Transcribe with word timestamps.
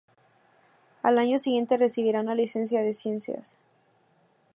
Al 1.03 1.19
año 1.19 1.37
siguiente, 1.37 1.77
recibirá 1.77 2.21
una 2.21 2.33
licencia 2.33 2.83
en 2.83 2.91
Ciencias. 2.95 3.59